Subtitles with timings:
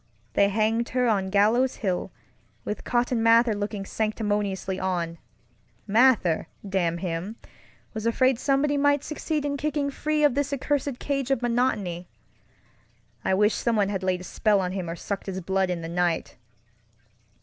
[0.33, 2.11] They hanged her on Gallows Hill,
[2.65, 5.19] with Cotton Mather looking sanctimoniously on.
[5.85, 7.35] Mather, damn him,
[7.93, 12.07] was afraid somebody might succeed in kicking free of this accursed cage of monotonyŌĆöI
[13.33, 16.35] wish someone had laid a spell on him or sucked his blood in the night!